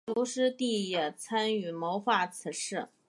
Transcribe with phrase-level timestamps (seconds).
[0.07, 2.89] 卢师谛也参与谋划此事。